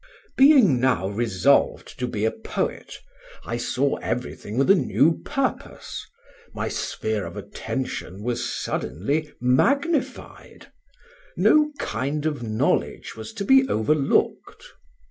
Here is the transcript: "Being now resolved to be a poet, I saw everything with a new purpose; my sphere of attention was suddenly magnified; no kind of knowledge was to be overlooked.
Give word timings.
"Being 0.35 0.79
now 0.79 1.09
resolved 1.09 1.99
to 1.99 2.07
be 2.07 2.25
a 2.25 2.31
poet, 2.31 2.95
I 3.45 3.57
saw 3.57 3.97
everything 3.97 4.57
with 4.57 4.71
a 4.71 4.75
new 4.75 5.19
purpose; 5.21 6.03
my 6.55 6.69
sphere 6.69 7.23
of 7.23 7.37
attention 7.37 8.23
was 8.23 8.51
suddenly 8.51 9.31
magnified; 9.39 10.71
no 11.37 11.71
kind 11.77 12.25
of 12.25 12.41
knowledge 12.41 13.15
was 13.15 13.31
to 13.33 13.45
be 13.45 13.69
overlooked. 13.69 14.65